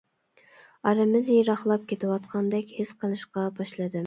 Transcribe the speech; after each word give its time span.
ئارىمىز 0.91 1.29
يىراقلاپ 1.33 1.83
كېتىۋاتقاندەك 1.93 2.75
ھېس 2.81 2.97
قىلىشقا 3.05 3.47
باشلىدىم. 3.63 3.99